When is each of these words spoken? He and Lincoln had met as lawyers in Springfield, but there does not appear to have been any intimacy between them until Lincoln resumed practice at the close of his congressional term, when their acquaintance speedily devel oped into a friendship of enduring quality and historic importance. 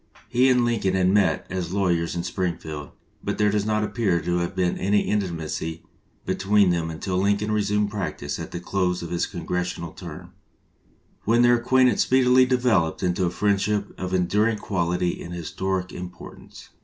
He 0.29 0.49
and 0.49 0.65
Lincoln 0.65 0.95
had 0.95 1.09
met 1.11 1.45
as 1.51 1.73
lawyers 1.73 2.15
in 2.15 2.23
Springfield, 2.23 2.89
but 3.23 3.37
there 3.37 3.51
does 3.51 3.67
not 3.67 3.83
appear 3.83 4.19
to 4.19 4.39
have 4.39 4.55
been 4.55 4.75
any 4.79 5.01
intimacy 5.01 5.83
between 6.25 6.71
them 6.71 6.89
until 6.89 7.17
Lincoln 7.19 7.51
resumed 7.51 7.91
practice 7.91 8.39
at 8.39 8.49
the 8.49 8.59
close 8.59 9.03
of 9.03 9.11
his 9.11 9.27
congressional 9.27 9.91
term, 9.91 10.33
when 11.25 11.43
their 11.43 11.57
acquaintance 11.57 12.01
speedily 12.01 12.47
devel 12.47 12.87
oped 12.87 13.03
into 13.03 13.25
a 13.25 13.29
friendship 13.29 13.93
of 13.99 14.11
enduring 14.11 14.57
quality 14.57 15.21
and 15.21 15.35
historic 15.35 15.91
importance. 15.91 16.69